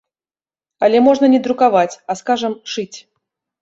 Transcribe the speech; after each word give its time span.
Але 0.87 1.03
можна 1.09 1.31
не 1.35 1.43
друкаваць, 1.45 1.99
а, 2.09 2.19
скажам, 2.25 2.61
шыць. 2.75 2.93